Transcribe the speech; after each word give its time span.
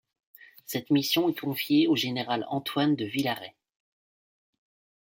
Cette 0.65 0.89
mission 0.89 1.29
est 1.29 1.39
confiée 1.39 1.87
au 1.87 1.95
général 1.95 2.47
Antoine 2.49 2.95
de 2.95 3.05
Villaret. 3.05 3.53